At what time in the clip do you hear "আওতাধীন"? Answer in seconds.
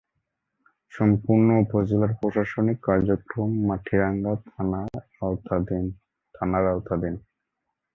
5.21-7.15